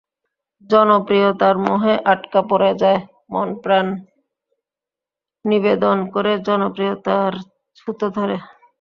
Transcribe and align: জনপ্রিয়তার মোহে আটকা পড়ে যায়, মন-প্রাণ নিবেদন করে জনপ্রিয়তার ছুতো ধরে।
জনপ্রিয়তার 0.69 1.55
মোহে 1.65 1.93
আটকা 2.13 2.41
পড়ে 2.49 2.71
যায়, 2.81 2.99
মন-প্রাণ 3.31 3.87
নিবেদন 5.45 5.97
করে 6.13 6.31
জনপ্রিয়তার 6.47 7.33
ছুতো 7.77 8.05
ধরে। 8.17 8.37